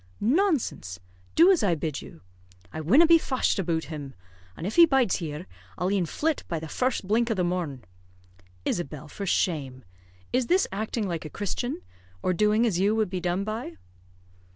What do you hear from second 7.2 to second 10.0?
o' the morn." "Isabel, for shame!